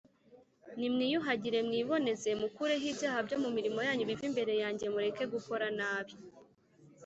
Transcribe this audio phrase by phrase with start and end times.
[0.77, 6.13] ‘nimwiyuhagire mwiboneze, mukureho ibyaha byo mu mirimo yanyu bive imbere yanjye, mureke gukora nabi